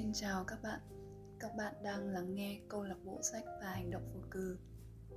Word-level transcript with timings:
Xin 0.00 0.12
chào 0.12 0.44
các 0.44 0.62
bạn. 0.62 0.80
Các 1.40 1.56
bạn 1.56 1.74
đang 1.82 2.08
lắng 2.08 2.34
nghe 2.34 2.60
câu 2.68 2.84
lạc 2.84 2.96
bộ 3.04 3.22
sách 3.22 3.44
và 3.60 3.70
hành 3.70 3.90
động 3.90 4.10
vô 4.14 4.20
cư. 4.30 4.58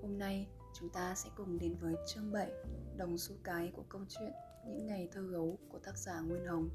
Hôm 0.02 0.18
nay 0.18 0.48
chúng 0.80 0.90
ta 0.90 1.16
sẽ 1.16 1.30
cùng 1.36 1.58
đến 1.58 1.76
với 1.76 1.96
chương 2.08 2.32
7 2.32 2.52
Đồng 2.98 3.18
xu 3.18 3.36
cái 3.44 3.72
của 3.76 3.84
câu 3.90 4.02
chuyện 4.10 4.32
Những 4.68 4.88
ngày 4.88 5.10
thơ 5.12 5.22
gấu 5.22 5.60
của 5.70 5.80
tác 5.80 5.98
giả 5.98 6.20
Nguyên 6.20 6.46
Hồng. 6.46 6.70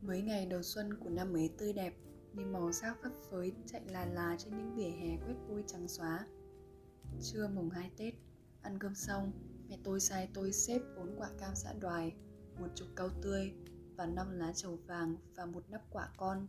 Mấy 0.00 0.22
ngày 0.22 0.46
đầu 0.46 0.62
xuân 0.62 0.94
của 0.94 1.10
năm 1.10 1.36
ấy 1.36 1.50
tươi 1.58 1.72
đẹp 1.72 1.94
như 2.32 2.46
màu 2.46 2.72
sắc 2.72 2.96
phấp 3.02 3.12
phới 3.30 3.52
chạy 3.66 3.82
là 3.86 4.04
là 4.04 4.36
trên 4.38 4.56
những 4.56 4.74
vỉa 4.74 4.90
hè 4.90 5.16
quét 5.26 5.36
vôi 5.48 5.64
trắng 5.66 5.88
xóa. 5.88 6.26
Trưa 7.22 7.48
mùng 7.48 7.70
2 7.70 7.90
Tết, 7.96 8.14
ăn 8.62 8.78
cơm 8.78 8.94
xong, 8.94 9.32
mẹ 9.68 9.78
tôi 9.84 10.00
sai 10.00 10.28
tôi 10.34 10.52
xếp 10.52 10.80
bốn 10.96 11.16
quả 11.18 11.28
cam 11.38 11.54
xã 11.54 11.72
đoài, 11.72 12.14
một 12.58 12.68
chục 12.74 12.88
cau 12.96 13.08
tươi 13.22 13.52
và 13.96 14.06
năm 14.06 14.30
lá 14.30 14.52
trầu 14.52 14.78
vàng 14.86 15.16
và 15.34 15.46
một 15.46 15.64
nắp 15.68 15.82
quả 15.90 16.08
con. 16.16 16.46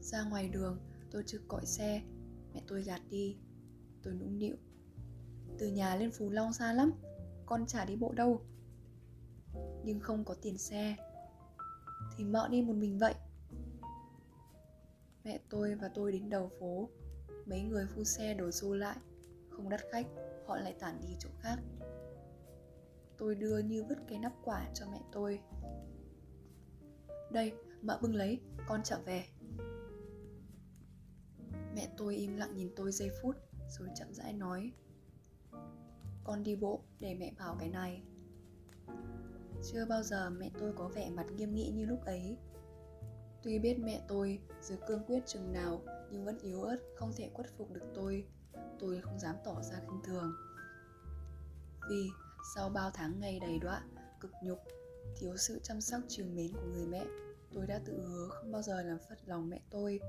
Ra 0.00 0.24
ngoài 0.24 0.48
đường, 0.48 0.78
tôi 1.10 1.22
chưa 1.26 1.38
cõi 1.48 1.66
xe, 1.66 2.02
mẹ 2.54 2.62
tôi 2.66 2.82
gạt 2.82 3.00
đi. 3.10 3.36
Tôi 4.02 4.14
nũng 4.14 4.38
nịu. 4.38 4.56
Từ 5.58 5.68
nhà 5.68 5.96
lên 5.96 6.10
Phú 6.10 6.30
Long 6.30 6.52
xa 6.52 6.72
lắm, 6.72 6.92
con 7.46 7.66
chả 7.66 7.84
đi 7.84 7.96
bộ 7.96 8.12
đâu. 8.12 8.40
Nhưng 9.84 10.00
không 10.00 10.24
có 10.24 10.34
tiền 10.34 10.58
xe. 10.58 10.96
Thì 12.16 12.24
mợ 12.24 12.48
đi 12.50 12.62
một 12.62 12.74
mình 12.76 12.98
vậy. 12.98 13.14
Mẹ 15.24 15.40
tôi 15.50 15.74
và 15.74 15.88
tôi 15.88 16.12
đến 16.12 16.30
đầu 16.30 16.50
phố, 16.60 16.88
mấy 17.46 17.62
người 17.62 17.86
phu 17.86 18.04
xe 18.04 18.34
đổ 18.34 18.50
xô 18.50 18.74
lại, 18.74 18.96
không 19.50 19.68
đắt 19.68 19.80
khách, 19.92 20.06
họ 20.46 20.56
lại 20.56 20.74
tản 20.80 21.00
đi 21.02 21.16
chỗ 21.18 21.28
khác. 21.40 21.58
Tôi 23.16 23.34
đưa 23.34 23.58
như 23.58 23.84
vứt 23.88 23.98
cái 24.08 24.18
nắp 24.18 24.32
quả 24.44 24.70
cho 24.74 24.86
mẹ 24.92 25.00
tôi 25.12 25.40
đây, 27.30 27.52
mợ 27.82 27.98
bưng 28.02 28.14
lấy, 28.14 28.40
con 28.66 28.80
trở 28.84 28.98
về. 29.04 29.24
Mẹ 31.74 31.88
tôi 31.96 32.16
im 32.16 32.36
lặng 32.36 32.54
nhìn 32.56 32.70
tôi 32.76 32.92
giây 32.92 33.10
phút 33.22 33.36
Rồi 33.68 33.88
chậm 33.94 34.14
rãi 34.14 34.32
nói 34.32 34.72
Con 36.24 36.42
đi 36.42 36.56
bộ 36.56 36.80
để 37.00 37.14
mẹ 37.14 37.32
bảo 37.38 37.56
cái 37.60 37.68
này. 37.68 38.02
Chưa 39.72 39.86
bao 39.86 40.02
giờ 40.02 40.30
mẹ 40.30 40.50
tôi 40.58 40.72
có 40.76 40.88
vẻ 40.88 41.10
mặt 41.10 41.26
nghiêm 41.36 41.54
nghị 41.54 41.70
như 41.70 41.84
lúc 41.84 42.04
ấy. 42.04 42.38
Tuy 43.42 43.58
biết 43.58 43.78
mẹ 43.78 44.04
tôi 44.08 44.40
dù 44.62 44.74
cương 44.86 45.04
quyết 45.06 45.26
chừng 45.26 45.52
nào 45.52 45.82
Nhưng 46.10 46.24
vẫn 46.24 46.38
yếu 46.38 46.62
ớt 46.62 46.78
không 46.96 47.12
thể 47.16 47.30
khuất 47.34 47.46
phục 47.56 47.72
được 47.72 47.84
tôi 47.94 48.26
Tôi 48.78 49.00
không 49.00 49.18
dám 49.18 49.36
tỏ 49.44 49.62
ra 49.62 49.76
khinh 49.80 50.00
thường. 50.04 50.32
Vì 51.90 52.10
sau 52.54 52.68
bao 52.68 52.90
tháng 52.94 53.20
ngày 53.20 53.40
đầy 53.40 53.58
đọa, 53.58 53.82
cực 54.20 54.30
nhục 54.42 54.58
thiếu 55.16 55.36
sự 55.36 55.60
chăm 55.62 55.80
sóc 55.80 56.00
chiều 56.08 56.26
mến 56.26 56.52
của 56.52 56.66
người 56.66 56.86
mẹ. 56.86 57.04
Tôi 57.52 57.66
đã 57.66 57.80
tự 57.84 58.06
hứa 58.06 58.28
không 58.28 58.52
bao 58.52 58.62
giờ 58.62 58.82
làm 58.82 58.98
phật 59.08 59.18
lòng 59.26 59.48
mẹ 59.48 59.60
tôi. 59.70 60.00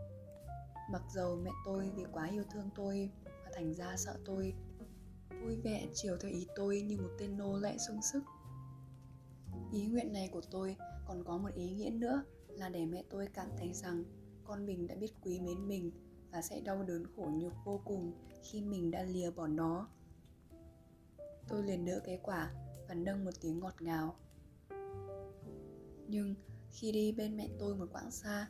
Mặc 0.91 1.01
dầu 1.13 1.35
mẹ 1.35 1.51
tôi 1.65 1.91
vì 1.95 2.03
quá 2.11 2.29
yêu 2.31 2.43
thương 2.53 2.69
tôi 2.75 3.11
và 3.25 3.51
thành 3.53 3.73
ra 3.73 3.97
sợ 3.97 4.17
tôi. 4.25 4.53
Vui 5.43 5.55
vẻ 5.63 5.87
chiều 5.93 6.17
theo 6.17 6.31
ý 6.31 6.47
tôi 6.55 6.81
như 6.81 6.97
một 6.97 7.09
tên 7.19 7.37
nô 7.37 7.57
lệ 7.57 7.77
sung 7.87 8.01
sức. 8.01 8.23
Ý 9.71 9.87
nguyện 9.87 10.13
này 10.13 10.29
của 10.31 10.41
tôi 10.51 10.75
còn 11.07 11.23
có 11.23 11.37
một 11.37 11.49
ý 11.55 11.69
nghĩa 11.69 11.89
nữa 11.89 12.23
là 12.49 12.69
để 12.69 12.85
mẹ 12.85 13.03
tôi 13.09 13.27
cảm 13.33 13.49
thấy 13.57 13.73
rằng 13.73 14.03
con 14.43 14.65
mình 14.65 14.87
đã 14.87 14.95
biết 14.95 15.13
quý 15.21 15.39
mến 15.39 15.67
mình 15.67 15.91
và 16.31 16.41
sẽ 16.41 16.59
đau 16.59 16.83
đớn 16.83 17.03
khổ 17.15 17.29
nhục 17.33 17.53
vô 17.65 17.81
cùng 17.85 18.13
khi 18.43 18.61
mình 18.61 18.91
đã 18.91 19.03
lìa 19.03 19.31
bỏ 19.31 19.47
nó. 19.47 19.89
Tôi 21.47 21.63
liền 21.63 21.85
đỡ 21.85 21.99
cái 22.03 22.19
quả 22.23 22.51
và 22.87 22.95
nâng 22.95 23.25
một 23.25 23.31
tiếng 23.41 23.59
ngọt 23.59 23.81
ngào 23.81 24.15
nhưng 26.07 26.35
khi 26.71 26.91
đi 26.91 27.11
bên 27.11 27.37
mẹ 27.37 27.49
tôi 27.59 27.75
một 27.75 27.87
quãng 27.91 28.11
xa 28.11 28.47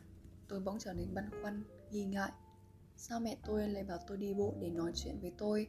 Tôi 0.48 0.60
bỗng 0.60 0.78
trở 0.78 0.92
nên 0.92 1.14
băn 1.14 1.30
khoăn, 1.42 1.62
nghi 1.90 2.04
ngại. 2.04 2.32
Sao 2.96 3.20
mẹ 3.20 3.36
tôi 3.46 3.68
lại 3.68 3.84
bảo 3.84 3.98
tôi 4.06 4.16
đi 4.16 4.34
bộ 4.34 4.54
để 4.60 4.70
nói 4.70 4.92
chuyện 4.94 5.18
với 5.20 5.32
tôi? 5.38 5.68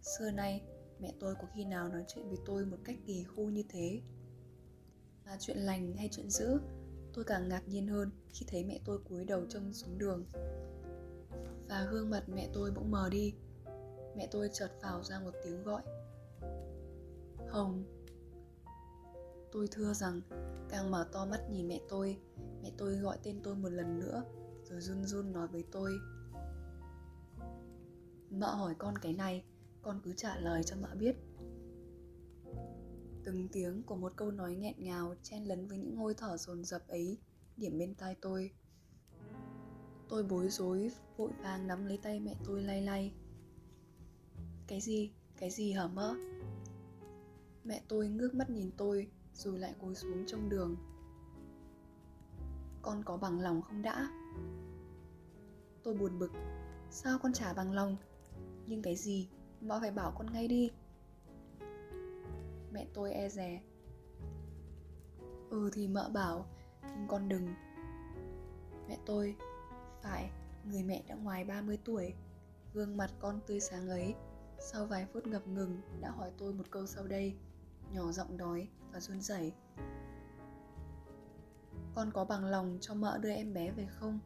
Xưa 0.00 0.30
nay 0.30 0.62
mẹ 1.00 1.14
tôi 1.20 1.34
có 1.34 1.48
khi 1.54 1.64
nào 1.64 1.88
nói 1.88 2.04
chuyện 2.08 2.28
với 2.28 2.38
tôi 2.46 2.66
một 2.66 2.76
cách 2.84 2.96
kỳ 3.06 3.24
khu 3.24 3.50
như 3.50 3.62
thế? 3.68 4.00
Là 5.26 5.36
chuyện 5.40 5.56
lành 5.58 5.96
hay 5.96 6.08
chuyện 6.12 6.30
dữ? 6.30 6.60
Tôi 7.12 7.24
càng 7.24 7.48
ngạc 7.48 7.68
nhiên 7.68 7.88
hơn 7.88 8.10
khi 8.32 8.46
thấy 8.48 8.64
mẹ 8.64 8.80
tôi 8.84 8.98
cúi 8.98 9.24
đầu 9.24 9.46
trông 9.48 9.72
xuống 9.72 9.98
đường. 9.98 10.26
Và 11.68 11.88
gương 11.90 12.10
mặt 12.10 12.28
mẹ 12.28 12.48
tôi 12.52 12.70
bỗng 12.70 12.90
mờ 12.90 13.08
đi. 13.10 13.34
Mẹ 14.16 14.28
tôi 14.30 14.48
chợt 14.52 14.70
vào 14.82 15.02
ra 15.02 15.20
một 15.20 15.34
tiếng 15.44 15.62
gọi. 15.62 15.82
Hồng 17.48 17.84
Tôi 19.56 19.68
thưa 19.70 19.92
rằng, 19.92 20.20
càng 20.68 20.90
mở 20.90 21.08
to 21.12 21.26
mắt 21.26 21.40
nhìn 21.50 21.68
mẹ 21.68 21.80
tôi 21.88 22.18
Mẹ 22.62 22.70
tôi 22.76 22.96
gọi 22.96 23.18
tên 23.22 23.40
tôi 23.42 23.54
một 23.54 23.68
lần 23.68 23.98
nữa, 23.98 24.24
Rồi 24.64 24.80
run 24.80 25.04
run 25.04 25.32
nói 25.32 25.48
với 25.48 25.64
tôi 25.72 25.92
Mợ 28.30 28.54
hỏi 28.54 28.74
con 28.78 28.98
cái 28.98 29.12
này, 29.12 29.44
Con 29.82 30.00
cứ 30.04 30.12
trả 30.16 30.36
lời 30.36 30.62
cho 30.64 30.76
mợ 30.76 30.88
biết 30.98 31.16
Từng 33.24 33.48
tiếng 33.52 33.82
của 33.82 33.96
một 33.96 34.12
câu 34.16 34.30
nói 34.30 34.54
nghẹn 34.54 34.74
ngào 34.78 35.14
Chen 35.22 35.44
lấn 35.44 35.66
với 35.66 35.78
những 35.78 35.96
hôi 35.96 36.14
thở 36.14 36.36
dồn 36.36 36.64
dập 36.64 36.88
ấy 36.88 37.18
Điểm 37.56 37.78
bên 37.78 37.94
tai 37.94 38.16
tôi 38.20 38.50
Tôi 40.08 40.22
bối 40.22 40.48
rối, 40.48 40.90
Vội 41.16 41.30
vàng 41.42 41.66
nắm 41.66 41.86
lấy 41.86 41.98
tay 41.98 42.20
mẹ 42.20 42.34
tôi 42.44 42.62
lay 42.62 42.82
lay 42.82 43.12
Cái 44.66 44.80
gì? 44.80 45.10
Cái 45.36 45.50
gì 45.50 45.72
hả 45.72 45.86
mỡ? 45.86 46.14
Mẹ 47.64 47.82
tôi 47.88 48.08
ngước 48.08 48.34
mắt 48.34 48.50
nhìn 48.50 48.70
tôi 48.76 49.10
rồi 49.36 49.58
lại 49.58 49.74
cúi 49.80 49.94
xuống 49.94 50.24
trong 50.26 50.48
đường. 50.48 50.76
Con 52.82 53.02
có 53.04 53.16
bằng 53.16 53.40
lòng 53.40 53.62
không 53.62 53.82
đã? 53.82 54.08
Tôi 55.82 55.94
buồn 55.94 56.18
bực. 56.18 56.32
Sao 56.90 57.18
con 57.22 57.32
chả 57.32 57.52
bằng 57.52 57.72
lòng? 57.72 57.96
Nhưng 58.66 58.82
cái 58.82 58.96
gì 58.96 59.28
mà 59.60 59.80
phải 59.80 59.90
bảo 59.90 60.12
con 60.18 60.32
ngay 60.32 60.48
đi? 60.48 60.70
Mẹ 62.72 62.86
tôi 62.94 63.12
e 63.12 63.28
dè. 63.28 63.62
Ừ 65.50 65.70
thì 65.72 65.88
mợ 65.88 66.10
bảo, 66.14 66.46
nhưng 66.82 67.08
con 67.08 67.28
đừng. 67.28 67.46
Mẹ 68.88 68.98
tôi, 69.06 69.36
phải, 70.02 70.30
người 70.64 70.82
mẹ 70.82 71.02
đã 71.08 71.14
ngoài 71.14 71.44
30 71.44 71.78
tuổi. 71.84 72.14
Gương 72.74 72.96
mặt 72.96 73.10
con 73.18 73.40
tươi 73.46 73.60
sáng 73.60 73.88
ấy, 73.88 74.14
sau 74.58 74.86
vài 74.86 75.06
phút 75.12 75.26
ngập 75.26 75.46
ngừng, 75.46 75.80
đã 76.00 76.10
hỏi 76.10 76.30
tôi 76.38 76.52
một 76.52 76.64
câu 76.70 76.86
sau 76.86 77.06
đây 77.06 77.36
nhỏ 77.92 78.12
giọng 78.12 78.36
nói 78.36 78.68
và 78.92 79.00
run 79.00 79.20
rẩy. 79.20 79.52
Con 81.94 82.10
có 82.12 82.24
bằng 82.24 82.44
lòng 82.44 82.78
cho 82.80 82.94
mợ 82.94 83.18
đưa 83.22 83.30
em 83.30 83.54
bé 83.54 83.70
về 83.70 83.86
không? 83.90 84.18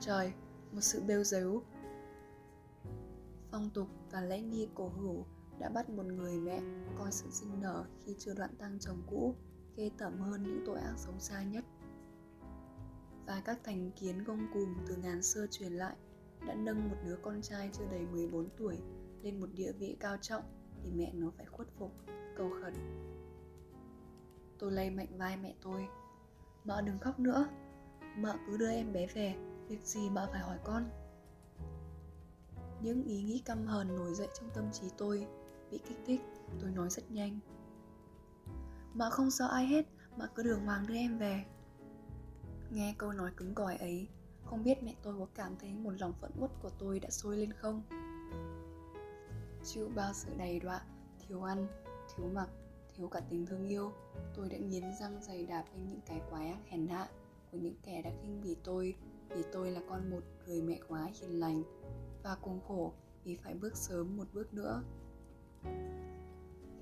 Trời, 0.00 0.32
một 0.72 0.80
sự 0.80 1.02
bêu 1.02 1.24
dếu. 1.24 1.62
Phong 3.50 3.70
tục 3.70 3.88
và 4.10 4.20
lễ 4.20 4.40
nghi 4.40 4.68
cổ 4.74 4.88
hủ 4.88 5.24
đã 5.58 5.68
bắt 5.68 5.90
một 5.90 6.06
người 6.06 6.40
mẹ 6.40 6.60
coi 6.98 7.12
sự 7.12 7.30
sinh 7.30 7.60
nở 7.60 7.84
khi 8.00 8.16
chưa 8.18 8.34
đoạn 8.34 8.50
tang 8.58 8.78
chồng 8.80 9.02
cũ, 9.06 9.34
ghê 9.76 9.90
tởm 9.98 10.18
hơn 10.18 10.42
những 10.42 10.62
tội 10.66 10.80
ác 10.80 10.94
xấu 10.96 11.14
xa 11.18 11.42
nhất. 11.42 11.64
Và 13.26 13.42
các 13.44 13.58
thành 13.64 13.90
kiến 13.90 14.24
gông 14.24 14.46
cùm 14.54 14.74
từ 14.88 14.96
ngàn 14.96 15.22
xưa 15.22 15.46
truyền 15.50 15.72
lại 15.72 15.96
đã 16.46 16.54
nâng 16.54 16.88
một 16.88 16.96
đứa 17.04 17.16
con 17.22 17.42
trai 17.42 17.70
chưa 17.72 17.86
đầy 17.90 18.06
14 18.06 18.48
tuổi 18.56 18.78
lên 19.22 19.40
một 19.40 19.48
địa 19.54 19.72
vị 19.72 19.96
cao 20.00 20.16
trọng 20.20 20.42
thì 20.82 20.90
mẹ 20.90 21.12
nó 21.14 21.30
phải 21.36 21.46
khuất 21.46 21.68
phục. 21.78 21.92
Cầu 22.36 22.50
khẩn. 22.62 22.74
Tôi 24.58 24.72
lay 24.72 24.90
mạnh 24.90 25.18
vai 25.18 25.36
mẹ 25.36 25.54
tôi. 25.62 25.86
Mợ 26.64 26.82
đừng 26.82 26.98
khóc 26.98 27.20
nữa. 27.20 27.48
Mợ 28.16 28.34
cứ 28.46 28.56
đưa 28.56 28.70
em 28.70 28.92
bé 28.92 29.06
về. 29.06 29.34
Việc 29.68 29.84
gì 29.84 30.10
mợ 30.10 30.28
phải 30.32 30.40
hỏi 30.40 30.58
con? 30.64 30.90
Những 32.82 33.04
ý 33.04 33.22
nghĩ 33.22 33.42
căm 33.44 33.66
hờn 33.66 33.96
nổi 33.96 34.14
dậy 34.14 34.28
trong 34.40 34.50
tâm 34.54 34.72
trí 34.72 34.90
tôi 34.98 35.26
bị 35.70 35.78
kích 35.88 35.98
thích. 36.06 36.20
Tôi 36.60 36.70
nói 36.70 36.90
rất 36.90 37.10
nhanh. 37.10 37.38
Mợ 38.94 39.10
không 39.10 39.30
sợ 39.30 39.48
ai 39.48 39.66
hết. 39.66 39.86
Mợ 40.16 40.28
cứ 40.34 40.42
đường 40.42 40.64
hoàng 40.64 40.86
đưa 40.86 40.94
em 40.94 41.18
về. 41.18 41.44
Nghe 42.70 42.94
câu 42.98 43.12
nói 43.12 43.30
cứng 43.36 43.54
cỏi 43.54 43.76
ấy, 43.76 44.08
không 44.44 44.64
biết 44.64 44.82
mẹ 44.82 44.94
tôi 45.02 45.14
có 45.18 45.26
cảm 45.34 45.56
thấy 45.60 45.74
một 45.74 45.90
lòng 45.98 46.12
phẫn 46.20 46.30
uất 46.38 46.50
của 46.62 46.70
tôi 46.78 47.00
đã 47.00 47.10
sôi 47.10 47.36
lên 47.36 47.52
không? 47.52 47.82
Chịu 49.64 49.88
bao 49.94 50.12
sự 50.14 50.28
đầy 50.38 50.60
đọa, 50.60 50.82
thiếu 51.18 51.42
ăn, 51.42 51.66
thiếu 52.16 52.26
mặc, 52.34 52.48
thiếu 52.96 53.08
cả 53.08 53.20
tình 53.30 53.46
thương 53.46 53.68
yêu. 53.68 53.92
Tôi 54.34 54.48
đã 54.48 54.58
nghiến 54.58 54.84
răng 55.00 55.22
dày 55.22 55.46
đạp 55.46 55.64
lên 55.74 55.88
những 55.88 56.00
cái 56.06 56.20
quái 56.30 56.48
ác 56.48 56.60
hèn 56.68 56.86
hạ 56.86 57.08
của 57.52 57.58
những 57.58 57.74
kẻ 57.82 58.02
đã 58.02 58.10
khinh 58.22 58.40
bỉ 58.42 58.56
tôi, 58.64 58.94
vì 59.28 59.42
tôi 59.52 59.70
là 59.70 59.80
con 59.88 60.10
một 60.10 60.20
người 60.46 60.62
mẹ 60.62 60.80
quá 60.88 61.08
hiền 61.20 61.40
lành 61.40 61.62
và 62.22 62.36
cùng 62.42 62.60
khổ 62.68 62.92
vì 63.24 63.36
phải 63.36 63.54
bước 63.54 63.76
sớm 63.76 64.16
một 64.16 64.26
bước 64.32 64.54
nữa. 64.54 64.82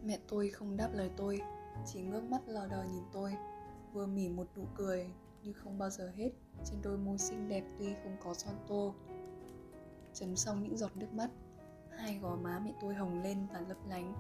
Mẹ 0.05 0.19
tôi 0.29 0.49
không 0.49 0.77
đáp 0.77 0.91
lời 0.93 1.11
tôi, 1.17 1.41
chỉ 1.87 2.01
ngước 2.01 2.23
mắt 2.23 2.49
lờ 2.49 2.67
đờ 2.67 2.85
nhìn 2.85 3.05
tôi, 3.13 3.35
vừa 3.93 4.07
mỉ 4.07 4.29
một 4.29 4.47
nụ 4.57 4.65
cười 4.75 5.07
như 5.43 5.53
không 5.53 5.79
bao 5.79 5.91
giờ 5.91 6.13
hết. 6.17 6.31
Trên 6.65 6.83
đôi 6.83 6.99
môi 6.99 7.19
xinh 7.19 7.49
đẹp 7.49 7.65
tuy 7.79 7.95
không 8.03 8.17
có 8.25 8.35
son 8.35 8.55
tô, 8.69 8.95
chấm 10.15 10.37
xong 10.37 10.63
những 10.63 10.77
giọt 10.77 10.97
nước 10.97 11.13
mắt 11.13 11.31
hai 12.01 12.19
gò 12.19 12.37
má 12.37 12.59
mẹ 12.59 12.73
tôi 12.81 12.95
hồng 12.95 13.23
lên 13.23 13.47
và 13.53 13.61
lấp 13.61 13.79
lánh. 13.89 14.15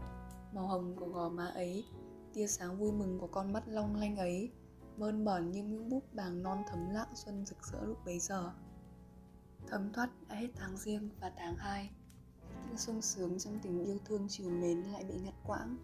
Màu 0.52 0.66
hồng 0.66 0.96
của 0.96 1.06
gò 1.06 1.28
má 1.28 1.46
ấy, 1.46 1.84
tia 2.32 2.46
sáng 2.46 2.78
vui 2.78 2.92
mừng 2.92 3.18
của 3.18 3.26
con 3.26 3.52
mắt 3.52 3.62
long 3.66 3.96
lanh 3.96 4.16
ấy, 4.16 4.52
mơn 4.96 5.24
mởn 5.24 5.50
như 5.50 5.62
những 5.62 5.88
búp 5.88 6.04
bàng 6.14 6.42
non 6.42 6.62
thấm 6.68 6.90
lạng 6.90 7.14
xuân 7.14 7.46
rực 7.46 7.64
rỡ 7.72 7.84
lúc 7.84 7.98
bấy 8.04 8.18
giờ. 8.18 8.52
Thấm 9.66 9.92
thoát 9.92 10.10
đã 10.28 10.34
hết 10.34 10.48
tháng 10.56 10.76
riêng 10.76 11.10
và 11.20 11.32
tháng 11.36 11.56
hai, 11.56 11.90
những 12.66 12.78
sung 12.78 13.02
sướng 13.02 13.38
trong 13.38 13.58
tình 13.62 13.84
yêu 13.84 13.98
thương 14.04 14.26
chiều 14.28 14.50
mến 14.50 14.78
lại 14.78 15.04
bị 15.04 15.14
ngắt 15.14 15.34
quãng. 15.46 15.76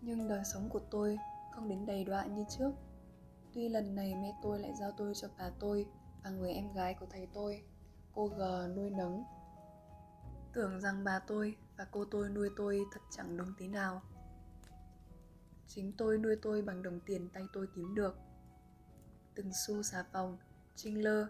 Nhưng 0.00 0.28
đời 0.28 0.42
sống 0.44 0.68
của 0.68 0.80
tôi 0.90 1.18
không 1.54 1.68
đến 1.68 1.86
đầy 1.86 2.04
đọa 2.04 2.26
như 2.26 2.44
trước. 2.58 2.72
Tuy 3.52 3.68
lần 3.68 3.94
này 3.94 4.14
mẹ 4.14 4.38
tôi 4.42 4.58
lại 4.58 4.72
giao 4.80 4.92
tôi 4.96 5.14
cho 5.14 5.28
bà 5.38 5.50
tôi 5.60 5.86
và 6.24 6.30
người 6.30 6.52
em 6.52 6.72
gái 6.72 6.94
của 6.94 7.06
thầy 7.10 7.26
tôi, 7.26 7.62
cô 8.14 8.26
G 8.26 8.42
nuôi 8.76 8.90
nấng 8.90 9.24
tưởng 10.52 10.80
rằng 10.80 11.04
bà 11.04 11.18
tôi 11.18 11.56
và 11.76 11.86
cô 11.90 12.04
tôi 12.04 12.28
nuôi 12.28 12.50
tôi 12.56 12.80
thật 12.92 13.00
chẳng 13.10 13.36
đúng 13.36 13.54
tí 13.58 13.68
nào. 13.68 14.02
Chính 15.66 15.92
tôi 15.92 16.18
nuôi 16.18 16.36
tôi 16.42 16.62
bằng 16.62 16.82
đồng 16.82 17.00
tiền 17.00 17.28
tay 17.28 17.46
tôi 17.52 17.66
kiếm 17.76 17.94
được. 17.94 18.16
Từng 19.34 19.50
xu 19.66 19.82
xà 19.82 20.04
phòng 20.12 20.38
trinh 20.76 21.04
lơ 21.04 21.26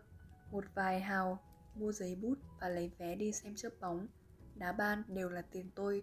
một 0.50 0.64
vài 0.74 1.00
hào 1.00 1.38
mua 1.74 1.92
giấy 1.92 2.16
bút 2.16 2.38
và 2.60 2.68
lấy 2.68 2.90
vé 2.98 3.14
đi 3.14 3.32
xem 3.32 3.54
chớp 3.56 3.70
bóng. 3.80 4.06
Đá 4.54 4.72
ban 4.72 5.02
đều 5.06 5.28
là 5.28 5.42
tiền 5.42 5.70
tôi. 5.74 6.02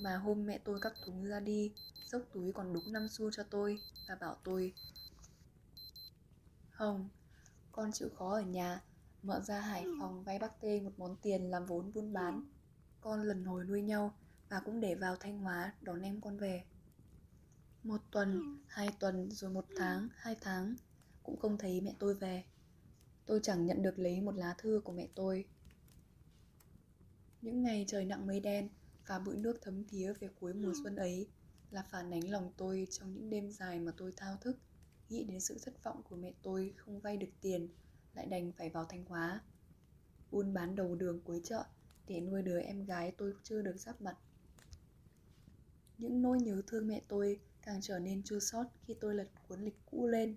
Mà 0.00 0.16
hôm 0.16 0.46
mẹ 0.46 0.58
tôi 0.64 0.80
cắt 0.80 0.92
thúng 1.04 1.24
ra 1.24 1.40
đi 1.40 1.74
dốc 2.06 2.22
túi 2.32 2.52
còn 2.52 2.72
đúng 2.72 2.92
năm 2.92 3.08
xu 3.08 3.30
cho 3.30 3.42
tôi 3.42 3.78
và 4.08 4.14
bảo 4.14 4.36
tôi 4.44 4.74
Hồng, 6.76 7.08
con 7.72 7.92
chịu 7.92 8.08
khó 8.18 8.32
ở 8.32 8.40
nhà 8.40 8.80
Mợ 9.26 9.40
ra 9.40 9.60
Hải 9.60 9.84
Phòng 10.00 10.22
vay 10.24 10.38
bác 10.38 10.60
Tê 10.60 10.80
một 10.80 10.92
món 10.96 11.16
tiền 11.22 11.50
làm 11.50 11.66
vốn 11.66 11.92
buôn 11.92 12.12
bán. 12.12 12.44
Con 13.00 13.22
lần 13.22 13.44
hồi 13.44 13.64
nuôi 13.64 13.82
nhau 13.82 14.14
và 14.48 14.60
cũng 14.64 14.80
để 14.80 14.94
vào 14.94 15.16
Thanh 15.16 15.38
Hóa 15.38 15.74
đón 15.80 16.00
em 16.00 16.20
con 16.20 16.36
về. 16.36 16.64
Một 17.82 18.00
tuần, 18.10 18.58
hai 18.68 18.88
tuần 19.00 19.30
rồi 19.30 19.50
một 19.50 19.66
tháng, 19.76 20.08
hai 20.16 20.36
tháng 20.40 20.74
Cũng 21.22 21.36
không 21.36 21.58
thấy 21.58 21.80
mẹ 21.80 21.94
tôi 21.98 22.14
về. 22.14 22.44
Tôi 23.26 23.40
chẳng 23.42 23.66
nhận 23.66 23.82
được 23.82 23.98
lấy 23.98 24.20
một 24.20 24.34
lá 24.36 24.54
thư 24.58 24.80
của 24.84 24.92
mẹ 24.92 25.08
tôi. 25.14 25.44
Những 27.42 27.62
ngày 27.62 27.84
trời 27.88 28.04
nặng 28.04 28.26
mây 28.26 28.40
đen 28.40 28.68
và 29.06 29.18
bụi 29.18 29.36
nước 29.36 29.58
thấm 29.62 29.84
thía 29.84 30.12
về 30.12 30.28
cuối 30.40 30.54
mùa 30.54 30.72
xuân 30.82 30.96
ấy 30.96 31.28
là 31.70 31.82
phản 31.90 32.10
ánh 32.10 32.30
lòng 32.30 32.52
tôi 32.56 32.86
trong 32.90 33.14
những 33.14 33.30
đêm 33.30 33.50
dài 33.50 33.80
mà 33.80 33.92
tôi 33.96 34.12
thao 34.16 34.36
thức 34.36 34.58
nghĩ 35.08 35.24
đến 35.24 35.40
sự 35.40 35.58
thất 35.64 35.84
vọng 35.84 36.02
của 36.08 36.16
mẹ 36.16 36.32
tôi 36.42 36.74
không 36.76 37.00
vay 37.00 37.16
được 37.16 37.30
tiền 37.40 37.68
lại 38.16 38.26
đành 38.26 38.52
phải 38.52 38.70
vào 38.70 38.84
thanh 38.84 39.04
hóa. 39.04 39.40
Buôn 40.30 40.54
bán 40.54 40.74
đầu 40.74 40.94
đường 40.94 41.20
cuối 41.24 41.40
chợ 41.44 41.64
để 42.06 42.20
nuôi 42.20 42.42
đứa 42.42 42.60
em 42.60 42.84
gái 42.84 43.12
tôi 43.18 43.34
chưa 43.42 43.62
được 43.62 43.76
giáp 43.76 44.00
mặt. 44.00 44.16
Những 45.98 46.22
nỗi 46.22 46.40
nhớ 46.40 46.62
thương 46.66 46.88
mẹ 46.88 47.02
tôi 47.08 47.40
càng 47.62 47.80
trở 47.82 47.98
nên 47.98 48.22
chua 48.22 48.40
xót 48.40 48.66
khi 48.86 48.94
tôi 49.00 49.14
lật 49.14 49.28
cuốn 49.48 49.60
lịch 49.60 49.78
cũ 49.90 50.06
lên, 50.06 50.36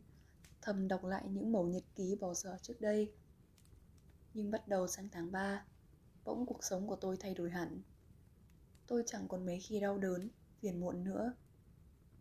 thầm 0.62 0.88
đọc 0.88 1.06
lại 1.06 1.24
những 1.28 1.52
mẩu 1.52 1.68
nhật 1.68 1.84
ký 1.96 2.16
bỏ 2.16 2.34
dở 2.34 2.58
trước 2.62 2.82
đây. 2.82 3.14
Nhưng 4.34 4.52
bắt 4.52 4.68
đầu 4.68 4.88
sang 4.88 5.10
tháng 5.12 5.32
3 5.32 5.66
bỗng 6.26 6.46
cuộc 6.46 6.64
sống 6.64 6.88
của 6.88 6.96
tôi 6.96 7.18
thay 7.20 7.34
đổi 7.34 7.50
hẳn. 7.50 7.82
Tôi 8.88 9.04
chẳng 9.06 9.28
còn 9.28 9.46
mấy 9.46 9.60
khi 9.60 9.80
đau 9.80 9.98
đớn, 9.98 10.30
phiền 10.60 10.80
muộn 10.80 11.04
nữa. 11.04 11.34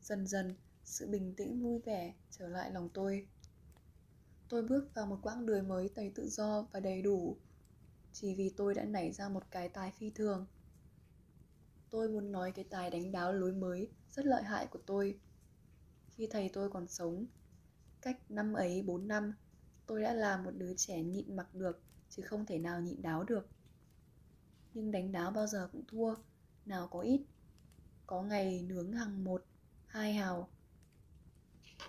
Dần 0.02 0.26
dần, 0.26 0.54
sự 0.84 1.06
bình 1.06 1.34
tĩnh 1.34 1.62
vui 1.62 1.78
vẻ 1.78 2.14
trở 2.30 2.48
lại 2.48 2.70
lòng 2.70 2.88
tôi 2.94 3.28
tôi 4.48 4.62
bước 4.62 4.94
vào 4.94 5.06
một 5.06 5.18
quãng 5.22 5.46
đời 5.46 5.62
mới 5.62 5.90
đầy 5.96 6.12
tự 6.14 6.28
do 6.28 6.66
và 6.72 6.80
đầy 6.80 7.02
đủ, 7.02 7.36
chỉ 8.12 8.34
vì 8.34 8.50
tôi 8.56 8.74
đã 8.74 8.84
nảy 8.84 9.12
ra 9.12 9.28
một 9.28 9.42
cái 9.50 9.68
tài 9.68 9.92
phi 9.98 10.10
thường. 10.10 10.46
Tôi 11.90 12.08
muốn 12.08 12.32
nói 12.32 12.52
cái 12.52 12.64
tài 12.64 12.90
đánh 12.90 13.12
đáo 13.12 13.32
lối 13.32 13.52
mới 13.52 13.90
rất 14.10 14.26
lợi 14.26 14.42
hại 14.42 14.66
của 14.66 14.78
tôi. 14.86 15.20
Khi 16.08 16.28
thầy 16.30 16.48
tôi 16.48 16.70
còn 16.70 16.88
sống, 16.88 17.26
cách 18.00 18.30
năm 18.30 18.52
ấy 18.52 18.82
bốn 18.82 19.08
năm, 19.08 19.34
tôi 19.86 20.02
đã 20.02 20.12
là 20.12 20.36
một 20.36 20.50
đứa 20.50 20.74
trẻ 20.76 21.02
nhịn 21.02 21.36
mặc 21.36 21.54
được, 21.54 21.82
chứ 22.10 22.22
không 22.22 22.46
thể 22.46 22.58
nào 22.58 22.80
nhịn 22.80 23.02
đáo 23.02 23.24
được. 23.24 23.48
Nhưng 24.74 24.90
đánh 24.90 25.12
đáo 25.12 25.30
bao 25.30 25.46
giờ 25.46 25.68
cũng 25.72 25.84
thua, 25.88 26.14
nào 26.66 26.88
có 26.88 27.00
ít. 27.00 27.20
Có 28.06 28.22
ngày 28.22 28.62
nướng 28.62 28.92
hàng 28.92 29.24
một, 29.24 29.44
hai 29.86 30.12
hào. 30.12 30.48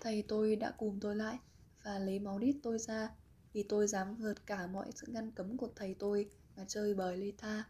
Thầy 0.00 0.24
tôi 0.28 0.56
đã 0.56 0.74
cùng 0.78 1.00
tôi 1.00 1.16
lại 1.16 1.38
và 1.84 1.98
lấy 1.98 2.18
máu 2.18 2.38
đít 2.38 2.56
tôi 2.62 2.78
ra. 2.78 3.10
Vì 3.52 3.62
tôi 3.62 3.86
dám 3.86 4.14
vượt 4.14 4.46
cả 4.46 4.66
mọi 4.66 4.92
sự 4.94 5.06
ngăn 5.10 5.30
cấm 5.30 5.56
của 5.56 5.68
thầy 5.76 5.94
tôi 5.98 6.30
mà 6.56 6.64
chơi 6.68 6.94
bời 6.94 7.16
lê 7.16 7.32
tha. 7.38 7.64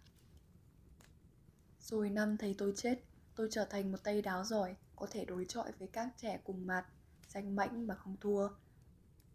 Rồi 1.81 2.11
năm 2.11 2.37
thầy 2.37 2.55
tôi 2.59 2.73
chết, 2.77 3.05
tôi 3.35 3.49
trở 3.51 3.65
thành 3.65 3.93
một 3.93 3.99
tay 4.05 4.23
đáo 4.23 4.45
giỏi, 4.45 4.77
có 4.97 5.07
thể 5.11 5.25
đối 5.25 5.45
chọi 5.45 5.73
với 5.79 5.89
các 5.89 6.09
trẻ 6.17 6.41
cùng 6.45 6.67
mặt, 6.67 6.87
danh 7.29 7.57
mãnh 7.57 7.87
mà 7.87 7.95
không 7.95 8.17
thua. 8.21 8.49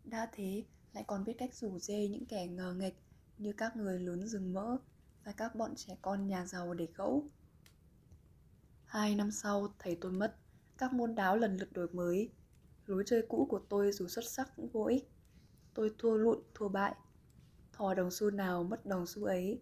Đã 0.04 0.30
thế, 0.32 0.64
lại 0.94 1.04
còn 1.08 1.24
biết 1.24 1.34
cách 1.38 1.56
rủ 1.56 1.80
dê 1.80 2.08
những 2.08 2.26
kẻ 2.26 2.48
ngờ 2.48 2.74
nghịch, 2.74 2.98
như 3.38 3.54
các 3.54 3.76
người 3.76 4.00
lớn 4.00 4.28
rừng 4.28 4.54
mỡ 4.54 4.78
và 5.24 5.32
các 5.32 5.56
bọn 5.56 5.76
trẻ 5.76 5.98
con 6.02 6.28
nhà 6.28 6.46
giàu 6.46 6.74
để 6.74 6.88
gẫu. 6.96 7.30
Hai 8.86 9.16
năm 9.16 9.32
sau, 9.32 9.74
thầy 9.80 9.98
tôi 10.02 10.12
mất, 10.12 10.36
các 10.78 10.94
môn 10.94 11.16
đáo 11.16 11.38
lần 11.38 11.58
lượt 11.58 11.74
đổi 11.74 11.88
mới 11.94 12.30
lối 12.86 13.04
chơi 13.06 13.26
cũ 13.30 13.48
của 13.50 13.60
tôi 13.70 13.92
dù 13.92 14.08
xuất 14.08 14.26
sắc 14.26 14.52
cũng 14.56 14.70
vô 14.70 14.86
ích. 14.86 15.10
Tôi 15.74 15.92
thua 15.98 16.18
lụn, 16.18 16.40
thua 16.54 16.68
bại. 16.68 16.96
Thò 17.74 17.94
đồng 17.94 18.12
xu 18.12 18.30
nào 18.30 18.64
mất 18.64 18.86
đồng 18.86 19.06
xu 19.06 19.24
ấy. 19.24 19.62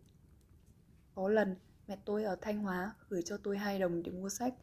Có 1.16 1.30
lần, 1.30 1.56
mẹ 1.88 1.98
tôi 2.06 2.24
ở 2.24 2.36
thanh 2.42 2.60
hóa 2.60 2.96
gửi 3.10 3.22
cho 3.22 3.38
tôi 3.38 3.58
hai 3.58 3.80
đồng 3.80 4.04
để 4.04 4.12
mua 4.12 4.30
sách. 4.30 4.54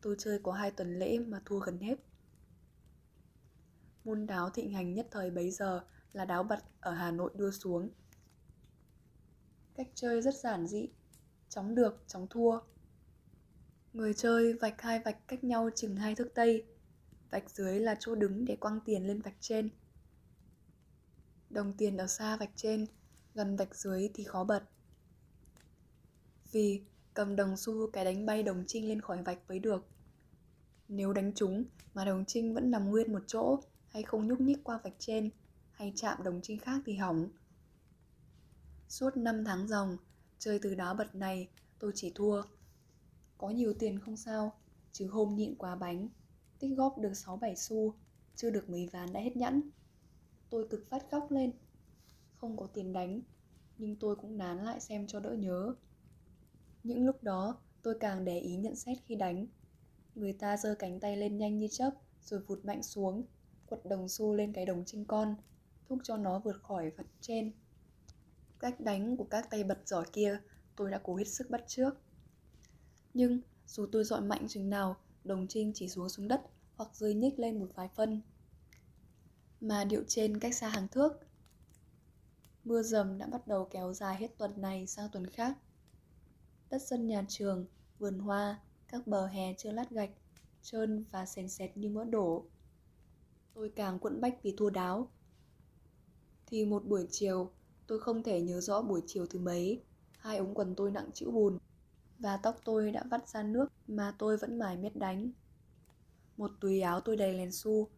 Tôi 0.00 0.16
chơi 0.18 0.38
có 0.42 0.52
hai 0.52 0.70
tuần 0.70 0.98
lễ 0.98 1.18
mà 1.18 1.40
thua 1.44 1.58
gần 1.58 1.78
hết. 1.78 1.98
Môn 4.04 4.26
đáo 4.26 4.50
thịnh 4.50 4.72
hành 4.72 4.94
nhất 4.94 5.08
thời 5.10 5.30
bấy 5.30 5.50
giờ 5.50 5.80
là 6.12 6.24
đáo 6.24 6.42
bật 6.42 6.58
ở 6.80 6.92
hà 6.92 7.10
nội 7.10 7.30
đưa 7.34 7.50
xuống. 7.50 7.90
Cách 9.74 9.88
chơi 9.94 10.22
rất 10.22 10.34
giản 10.34 10.66
dị. 10.66 10.88
Chóng 11.48 11.74
được, 11.74 12.04
chóng 12.06 12.26
thua. 12.30 12.60
Người 13.92 14.14
chơi 14.14 14.52
vạch 14.52 14.82
hai 14.82 15.00
vạch 15.04 15.28
cách 15.28 15.44
nhau 15.44 15.70
chừng 15.74 15.96
hai 15.96 16.14
thước 16.14 16.28
tây 16.34 16.66
vạch 17.30 17.50
dưới 17.50 17.80
là 17.80 17.96
chỗ 18.00 18.14
đứng 18.14 18.44
để 18.44 18.56
quăng 18.56 18.80
tiền 18.84 19.06
lên 19.06 19.20
vạch 19.20 19.36
trên. 19.40 19.70
Đồng 21.50 21.72
tiền 21.72 21.96
ở 21.96 22.06
xa 22.06 22.36
vạch 22.36 22.52
trên, 22.56 22.86
gần 23.34 23.56
vạch 23.56 23.74
dưới 23.74 24.10
thì 24.14 24.24
khó 24.24 24.44
bật. 24.44 24.62
Vì 26.52 26.82
cầm 27.14 27.36
đồng 27.36 27.56
xu 27.56 27.90
cái 27.90 28.04
đánh 28.04 28.26
bay 28.26 28.42
đồng 28.42 28.64
trinh 28.66 28.88
lên 28.88 29.00
khỏi 29.00 29.22
vạch 29.22 29.38
mới 29.48 29.58
được. 29.58 29.86
Nếu 30.88 31.12
đánh 31.12 31.32
trúng 31.34 31.64
mà 31.94 32.04
đồng 32.04 32.24
trinh 32.24 32.54
vẫn 32.54 32.70
nằm 32.70 32.90
nguyên 32.90 33.12
một 33.12 33.22
chỗ 33.26 33.60
hay 33.86 34.02
không 34.02 34.26
nhúc 34.26 34.40
nhích 34.40 34.64
qua 34.64 34.80
vạch 34.84 34.96
trên 34.98 35.30
hay 35.70 35.92
chạm 35.96 36.22
đồng 36.22 36.40
trinh 36.42 36.58
khác 36.58 36.82
thì 36.86 36.96
hỏng. 36.96 37.28
Suốt 38.88 39.16
5 39.16 39.44
tháng 39.44 39.68
ròng 39.68 39.96
chơi 40.38 40.58
từ 40.62 40.74
đó 40.74 40.94
bật 40.94 41.14
này, 41.14 41.48
tôi 41.78 41.92
chỉ 41.94 42.12
thua. 42.14 42.42
Có 43.38 43.50
nhiều 43.50 43.74
tiền 43.78 43.98
không 43.98 44.16
sao, 44.16 44.52
chứ 44.92 45.06
hôm 45.06 45.34
nhịn 45.34 45.54
quá 45.54 45.76
bánh 45.76 46.08
tích 46.58 46.76
góp 46.76 46.98
được 46.98 47.12
6-7 47.12 47.54
xu, 47.54 47.94
chưa 48.36 48.50
được 48.50 48.70
mấy 48.70 48.88
ván 48.92 49.12
đã 49.12 49.20
hết 49.20 49.36
nhẫn. 49.36 49.70
Tôi 50.50 50.68
cực 50.70 50.88
phát 50.88 51.10
khóc 51.10 51.30
lên. 51.30 51.52
Không 52.36 52.56
có 52.56 52.66
tiền 52.66 52.92
đánh, 52.92 53.20
nhưng 53.78 53.96
tôi 53.96 54.16
cũng 54.16 54.38
nán 54.38 54.64
lại 54.64 54.80
xem 54.80 55.06
cho 55.06 55.20
đỡ 55.20 55.34
nhớ. 55.38 55.74
Những 56.82 57.06
lúc 57.06 57.22
đó, 57.22 57.60
tôi 57.82 57.96
càng 58.00 58.24
để 58.24 58.38
ý 58.38 58.56
nhận 58.56 58.76
xét 58.76 58.98
khi 59.04 59.14
đánh. 59.14 59.46
Người 60.14 60.32
ta 60.32 60.56
giơ 60.56 60.74
cánh 60.78 61.00
tay 61.00 61.16
lên 61.16 61.38
nhanh 61.38 61.58
như 61.58 61.68
chớp, 61.70 61.90
rồi 62.20 62.40
vụt 62.40 62.64
mạnh 62.64 62.82
xuống, 62.82 63.24
quật 63.66 63.86
đồng 63.86 64.08
xu 64.08 64.34
lên 64.34 64.52
cái 64.52 64.66
đồng 64.66 64.84
trên 64.84 65.04
con, 65.04 65.34
thúc 65.88 65.98
cho 66.02 66.16
nó 66.16 66.38
vượt 66.38 66.62
khỏi 66.62 66.90
vật 66.90 67.06
trên. 67.20 67.52
Cách 68.58 68.80
đánh 68.80 69.16
của 69.16 69.24
các 69.24 69.50
tay 69.50 69.64
bật 69.64 69.88
giỏi 69.88 70.06
kia, 70.12 70.40
tôi 70.76 70.90
đã 70.90 71.00
cố 71.04 71.16
hết 71.16 71.28
sức 71.28 71.50
bắt 71.50 71.64
trước 71.66 71.94
nhưng, 73.18 73.40
dù 73.66 73.86
tôi 73.92 74.04
dọi 74.04 74.20
mạnh 74.20 74.48
chừng 74.48 74.70
nào 74.70 74.96
đồng 75.28 75.46
trinh 75.48 75.72
chỉ 75.74 75.88
xuống 75.88 76.08
xuống 76.08 76.28
đất 76.28 76.42
hoặc 76.76 76.96
rơi 76.96 77.14
nhích 77.14 77.38
lên 77.38 77.58
một 77.60 77.68
vài 77.74 77.88
phân. 77.96 78.22
Mà 79.60 79.84
điệu 79.84 80.04
trên 80.08 80.38
cách 80.38 80.54
xa 80.54 80.68
hàng 80.68 80.88
thước, 80.88 81.12
mưa 82.64 82.82
dầm 82.82 83.18
đã 83.18 83.26
bắt 83.26 83.46
đầu 83.46 83.68
kéo 83.70 83.92
dài 83.92 84.16
hết 84.16 84.38
tuần 84.38 84.60
này 84.60 84.86
sang 84.86 85.08
tuần 85.12 85.26
khác. 85.26 85.58
Đất 86.70 86.82
sân 86.82 87.06
nhà 87.06 87.24
trường, 87.28 87.66
vườn 87.98 88.18
hoa, 88.18 88.60
các 88.88 89.06
bờ 89.06 89.26
hè 89.26 89.54
chưa 89.54 89.72
lát 89.72 89.90
gạch, 89.90 90.10
trơn 90.62 91.04
và 91.10 91.26
sền 91.26 91.48
sệt 91.48 91.76
như 91.76 91.88
mỡ 91.88 92.04
đổ. 92.04 92.46
Tôi 93.54 93.72
càng 93.76 93.98
quẫn 93.98 94.20
bách 94.20 94.42
vì 94.42 94.54
thua 94.56 94.70
đáo. 94.70 95.10
Thì 96.46 96.66
một 96.66 96.84
buổi 96.84 97.06
chiều, 97.10 97.50
tôi 97.86 98.00
không 98.00 98.22
thể 98.22 98.40
nhớ 98.40 98.60
rõ 98.60 98.82
buổi 98.82 99.02
chiều 99.06 99.26
thứ 99.26 99.38
mấy, 99.38 99.82
hai 100.18 100.36
ống 100.36 100.54
quần 100.54 100.74
tôi 100.74 100.90
nặng 100.90 101.10
chữ 101.14 101.30
bùn 101.30 101.58
và 102.18 102.36
tóc 102.36 102.56
tôi 102.64 102.90
đã 102.90 103.02
vắt 103.10 103.28
ra 103.28 103.42
nước 103.42 103.68
mà 103.86 104.14
tôi 104.18 104.36
vẫn 104.36 104.58
mải 104.58 104.76
miết 104.76 104.96
đánh. 104.96 105.30
Một 106.36 106.50
túi 106.60 106.80
áo 106.80 107.00
tôi 107.00 107.16
đầy 107.16 107.34
lèn 107.34 107.52
xu, 107.52 107.88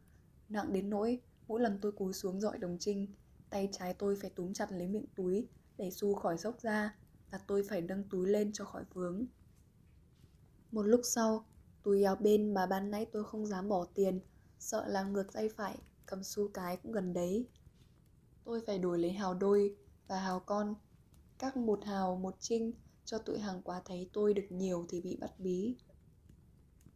nặng 0.49 0.73
đến 0.73 0.91
nỗi 0.91 1.21
mỗi 1.49 1.61
lần 1.61 1.79
tôi 1.83 1.93
cúi 1.93 2.13
xuống 2.13 2.41
dọi 2.41 2.59
đồng 2.59 2.77
trinh, 2.81 3.07
tay 3.51 3.69
trái 3.73 3.95
tôi 3.95 4.17
phải 4.17 4.31
túm 4.31 4.53
chặt 4.53 4.73
lấy 4.73 4.89
miệng 4.89 5.07
túi 5.17 5.49
để 5.77 5.91
xu 5.91 6.15
khỏi 6.15 6.39
dốc 6.39 6.61
ra 6.61 6.95
và 7.31 7.39
tôi 7.47 7.63
phải 7.69 7.81
nâng 7.81 8.05
túi 8.11 8.29
lên 8.29 8.53
cho 8.53 8.65
khỏi 8.65 8.85
vướng. 8.95 9.27
Một 10.71 10.83
lúc 10.83 11.01
sau, 11.05 11.45
túi 11.83 12.03
áo 12.03 12.17
bên 12.17 12.55
mà 12.55 12.67
ban 12.67 12.91
nãy 12.91 13.07
tôi 13.13 13.25
không 13.25 13.47
dám 13.47 13.69
bỏ 13.69 13.87
tiền, 13.95 14.21
Sợ 14.59 14.87
làm 14.89 15.13
ngược 15.13 15.33
tay 15.33 15.49
phải, 15.49 15.79
Cầm 16.07 16.23
xu 16.23 16.49
cái 16.49 16.77
cũng 16.77 16.93
gần 16.93 17.13
đấy. 17.13 17.49
Tôi 18.45 18.61
phải 18.67 18.79
đổi 18.79 18.99
lấy 18.99 19.13
hào 19.13 19.35
đôi 19.35 19.77
Và 20.09 20.21
hào 20.21 20.41
con, 20.41 20.75
Các 21.39 21.57
một 21.57 21.85
hào, 21.85 22.17
một 22.17 22.35
trinh 22.41 22.73
cho 23.11 23.19
tụi 23.19 23.39
hàng 23.39 23.63
quá 23.63 23.83
thấy 23.85 24.11
tôi 24.13 24.35
được 24.35 24.47
nhiều 24.51 24.87
thì 24.89 25.01
bị 25.01 25.17
bắt 25.21 25.31
bí. 25.39 25.77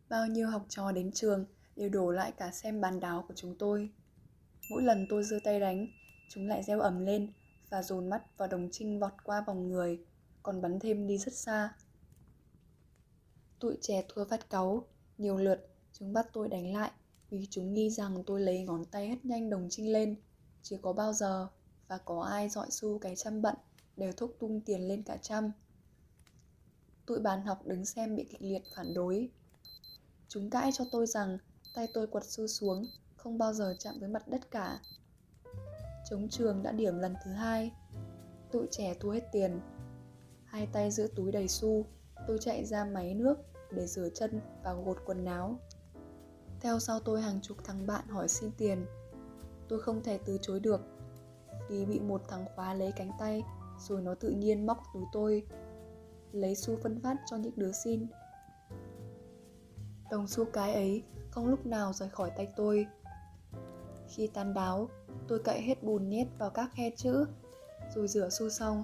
Bao 0.09 0.26
nhiêu 0.26 0.49
học 0.49 0.66
trò 0.68 0.92
đến 0.92 1.12
trường 1.12 1.47
Đều 1.76 1.88
đổ 1.88 2.11
lại 2.11 2.33
cả 2.33 2.50
xem 2.52 2.80
bàn 2.80 3.00
đáo 3.00 3.25
của 3.28 3.35
chúng 3.37 3.59
tôi. 3.59 3.90
Mỗi 4.71 4.83
lần 4.83 5.06
tôi 5.09 5.25
giơ 5.25 5.38
tay 5.44 5.61
đánh, 5.61 5.87
Chúng 6.28 6.49
lại 6.49 6.62
reo 6.62 6.80
ầm 6.80 7.06
lên 7.06 7.33
Và 7.71 7.83
dồn 7.83 8.09
mắt 8.09 8.38
vào 8.38 8.49
đồng 8.49 8.68
trinh 8.73 9.00
vọt 9.00 9.12
qua 9.25 9.44
vòng 9.47 9.68
người, 9.68 9.99
Còn 10.42 10.62
bắn 10.62 10.80
thêm 10.80 11.06
đi 11.06 11.18
rất 11.18 11.35
xa. 11.35 11.75
Tụi 13.61 13.78
trẻ 13.80 14.04
thua 14.09 14.25
phát 14.25 14.50
cáu, 14.50 14.87
Nhiều 15.18 15.37
lượt 15.37 15.68
chúng 15.92 16.12
bắt 16.12 16.26
tôi 16.33 16.49
đánh 16.49 16.75
lại 16.75 16.90
Vì 17.30 17.47
chúng 17.50 17.75
nghi 17.75 17.90
rằng 17.90 18.25
tôi 18.26 18.40
lấy 18.40 18.62
ngón 18.62 18.85
tay 18.85 19.09
hất 19.09 19.25
nhanh 19.25 19.50
đồng 19.50 19.66
trinh 19.71 19.92
lên. 19.92 20.16
Chưa 20.62 20.76
có 20.83 20.92
bao 20.92 21.12
giờ 21.12 21.49
Và 21.88 21.99
có 21.99 22.23
ai 22.23 22.49
dọi 22.49 22.71
xu 22.71 22.99
cái 22.99 23.16
trăm 23.16 23.42
bận 23.42 23.54
Đều 23.97 24.12
thúc 24.12 24.37
tung 24.38 24.61
tiền 24.61 24.88
lên 24.88 25.02
cả 25.02 25.16
trăm. 25.16 25.52
Tụi 27.06 27.20
bàn 27.20 27.42
học 27.42 27.66
đứng 27.66 27.84
xem 27.84 28.16
bị 28.16 28.25
kịch 28.25 28.42
liệt 28.42 28.62
phản 28.76 28.94
đối. 28.94 29.30
Chúng 30.28 30.50
cãi 30.50 30.70
cho 30.73 30.84
tôi 30.92 31.06
rằng 31.06 31.38
tay 31.75 31.88
tôi 31.94 32.06
quật 32.06 32.25
xu 32.25 32.46
xuống, 32.46 32.87
Không 33.16 33.38
bao 33.38 33.52
giờ 33.52 33.75
chạm 33.78 33.94
với 34.00 34.08
mặt 34.08 34.28
đất 34.28 34.50
cả. 34.50 34.80
Chống 36.11 36.28
trường 36.28 36.62
đã 36.62 36.73
điểm 36.73 36.99
lần 36.99 37.14
thứ 37.25 37.30
hai. 37.30 37.73
Tụi 38.52 38.66
trẻ 38.70 38.94
thu 39.00 39.11
hết 39.11 39.32
tiền. 39.32 39.61
Hai 40.44 40.66
tay 40.73 40.90
giữ 40.90 41.08
túi 41.16 41.32
đầy 41.32 41.49
xu, 41.49 41.87
Tôi 42.26 42.38
chạy 42.40 42.64
ra 42.64 42.84
máy 42.84 43.14
nước 43.14 43.34
để 43.70 43.87
rửa 43.87 44.08
chân 44.14 44.40
và 44.64 44.75
gột 44.75 44.99
quần 45.06 45.25
áo. 45.25 45.58
Theo 46.61 46.78
sau 46.78 47.00
tôi 47.00 47.23
hàng 47.23 47.40
chục 47.42 47.56
thằng 47.64 47.87
bạn 47.87 48.08
hỏi 48.08 48.28
xin 48.28 48.50
tiền. 48.58 48.87
Tôi 49.68 49.80
không 49.80 50.02
thể 50.02 50.18
từ 50.25 50.38
chối 50.42 50.61
được. 50.61 50.80
Vì 51.68 51.84
bị 51.84 52.00
một 52.00 52.23
thằng 52.28 52.46
khóa 52.54 52.75
lấy 52.75 52.92
cánh 52.92 53.11
tay, 53.18 53.42
rồi 53.78 54.02
nó 54.02 54.14
tự 54.14 54.30
nhiên 54.30 54.66
móc 54.66 54.82
túi 54.94 55.04
tôi 55.12 55.46
lấy 56.34 56.54
xu 56.54 56.76
phân 56.82 57.00
phát 57.00 57.16
cho 57.30 57.36
những 57.36 57.52
đứa 57.56 57.72
xin. 57.72 58.06
Đồng 60.10 60.26
xu 60.26 60.44
cái 60.44 60.74
ấy 60.74 61.02
không 61.30 61.46
lúc 61.46 61.66
nào 61.66 61.92
rời 61.92 62.08
khỏi 62.08 62.30
tay 62.36 62.48
tôi. 62.56 62.86
Khi 64.08 64.26
tan 64.26 64.54
đáo, 64.54 64.88
tôi 65.28 65.38
cậy 65.38 65.60
hết 65.60 65.82
bùn 65.82 66.08
nhét 66.08 66.26
vào 66.38 66.50
các 66.50 66.70
khe 66.74 66.90
chữ, 66.96 67.26
rồi 67.94 68.08
rửa 68.08 68.28
xu 68.30 68.50
xong, 68.50 68.82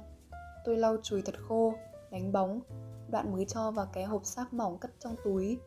tôi 0.65 0.77
lau 0.77 0.97
chùi 1.03 1.23
thật 1.23 1.35
khô, 1.49 1.75
đánh 2.11 2.33
bóng 2.33 2.61
đoạn 3.11 3.33
mới 3.33 3.45
cho 3.45 3.71
vào 3.71 3.87
cái 3.93 4.05
hộp 4.05 4.25
xác 4.25 4.53
mỏng 4.53 4.79
cất 4.79 4.91
trong 4.99 5.17
túi. 5.25 5.59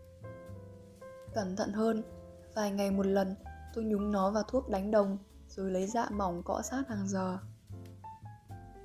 Cẩn 1.34 1.56
thận 1.56 1.74
hơn, 1.74 2.04
vài 2.54 2.72
ngày 2.72 2.92
một 2.92 3.06
lần 3.06 3.36
tôi 3.74 3.84
nhúng 3.84 4.12
nó 4.12 4.32
vào 4.32 4.44
thuốc 4.44 4.70
đánh 4.70 4.92
đồng 4.92 5.18
rồi 5.48 5.72
lấy 5.72 5.88
dạ 5.88 6.10
mỏng 6.12 6.44
cọ 6.44 6.62
sát 6.62 6.84
hàng 6.88 7.08
giờ. 7.08 7.38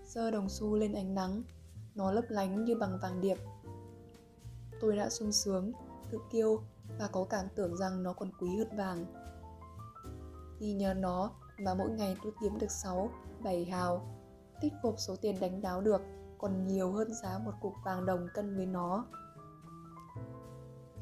Sơ 0.04 0.30
đồng 0.30 0.48
xu 0.48 0.76
lên 0.76 0.92
ánh 0.92 1.14
nắng, 1.14 1.42
nó 1.98 2.12
lấp 2.12 2.24
lánh 2.28 2.64
như 2.64 2.76
bằng 2.76 2.98
vàng 3.02 3.20
điệp. 3.20 3.38
Tôi 4.80 4.96
đã 4.96 5.08
sung 5.08 5.32
sướng, 5.32 5.72
tự 6.10 6.18
kiêu 6.30 6.62
và 6.98 7.08
có 7.12 7.24
cảm 7.30 7.46
tưởng 7.54 7.76
rằng 7.76 8.02
nó 8.02 8.12
còn 8.12 8.30
quý 8.40 8.48
hơn 8.58 8.76
vàng. 8.76 9.06
Vì 10.58 10.72
nhờ 10.72 10.94
nó 10.94 11.30
mà 11.58 11.74
mỗi 11.74 11.90
ngày 11.90 12.16
tôi 12.22 12.32
kiếm 12.40 12.58
được 12.58 12.70
6, 12.70 13.10
7 13.40 13.64
hào, 13.64 14.16
tích 14.60 14.72
gộp 14.82 14.94
số 14.98 15.16
tiền 15.16 15.40
đánh 15.40 15.60
đáo 15.60 15.80
được 15.80 16.00
còn 16.38 16.66
nhiều 16.66 16.92
hơn 16.92 17.14
giá 17.14 17.38
một 17.44 17.52
cục 17.60 17.74
vàng 17.84 18.06
đồng 18.06 18.28
cân 18.34 18.56
với 18.56 18.66
nó. 18.66 19.06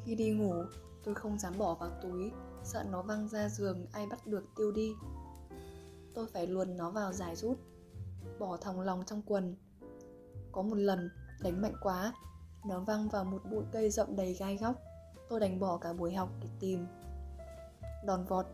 Khi 0.05 0.15
đi 0.15 0.31
ngủ, 0.31 0.55
tôi 1.05 1.15
không 1.15 1.39
dám 1.39 1.59
bỏ 1.59 1.75
vào 1.75 1.91
túi, 2.03 2.31
sợ 2.65 2.85
nó 2.91 3.03
văng 3.03 3.29
ra 3.29 3.49
giường 3.49 3.87
ai 3.93 4.07
bắt 4.07 4.27
được 4.27 4.45
tiêu 4.57 4.73
đi. 4.73 4.95
Tôi 6.15 6.27
phải 6.27 6.47
luồn 6.47 6.77
nó 6.77 6.91
vào 6.91 7.13
giải 7.13 7.37
rút, 7.37 7.59
bỏ 8.39 8.57
thòng 8.57 8.81
lòng 8.81 9.03
trong 9.07 9.23
quần. 9.27 9.57
Có 10.57 10.63
một 10.63 10.77
lần, 10.77 11.11
đánh 11.43 11.63
mạnh 11.63 11.75
quá, 11.83 12.13
nó 12.67 12.81
văng 12.81 13.09
vào 13.09 13.25
một 13.25 13.43
bụi 13.51 13.65
cây 13.73 13.91
rậm 13.91 14.17
đầy 14.17 14.35
gai 14.35 14.57
góc. 14.57 14.77
Tôi 15.29 15.41
đánh 15.41 15.61
bỏ 15.61 15.77
cả 15.77 15.93
buổi 15.93 16.15
học 16.15 16.29
để 16.41 16.49
tìm. 16.61 16.87
Đòn 18.05 18.25
vọt, 18.25 18.47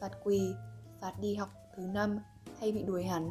phạt 0.00 0.12
quỳ, 0.24 0.54
phạt 1.00 1.12
đi 1.20 1.34
học 1.34 1.48
thứ 1.76 1.82
năm 1.86 2.20
hay 2.60 2.72
bị 2.72 2.82
đuổi 2.82 3.04
hẳn 3.04 3.30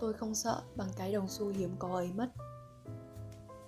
Tôi 0.00 0.12
không 0.12 0.34
sợ 0.34 0.62
bằng 0.76 0.88
cái 0.96 1.12
đồng 1.12 1.28
xu 1.28 1.48
hiếm 1.48 1.76
có 1.78 1.94
ấy 1.94 2.12
mất 2.12 2.28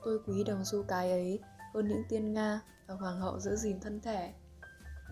Tôi 0.03 0.19
quý 0.27 0.45
đồng 0.45 0.65
xu 0.65 0.83
cái 0.83 1.11
ấy 1.11 1.41
hơn 1.75 1.89
những 1.89 2.03
tiên 2.09 2.33
Nga 2.33 2.61
và 2.87 2.95
hoàng 2.95 3.21
hậu 3.21 3.41
giữ 3.41 3.57
gìn 3.57 3.81
thân 3.81 4.01
thể 4.01 4.33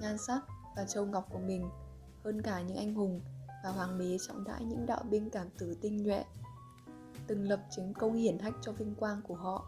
Nhan 0.00 0.18
sắc 0.18 0.40
và 0.76 0.84
châu 0.84 1.06
ngọc 1.06 1.26
của 1.32 1.38
mình 1.38 1.70
hơn 2.24 2.42
cả 2.42 2.60
những 2.60 2.76
anh 2.76 2.94
hùng 2.94 3.20
và 3.64 3.70
hoàng 3.70 3.98
đế 3.98 4.16
trọng 4.28 4.44
đãi 4.44 4.64
những 4.64 4.86
đạo 4.86 5.02
binh 5.10 5.30
cảm 5.30 5.50
tử 5.58 5.76
tinh 5.80 6.02
nhuệ 6.02 6.24
từng 7.30 7.48
lập 7.48 7.60
chiến 7.70 7.92
công 7.94 8.14
hiển 8.14 8.38
hách 8.38 8.54
cho 8.60 8.72
vinh 8.72 8.94
quang 8.94 9.22
của 9.28 9.34
họ. 9.34 9.66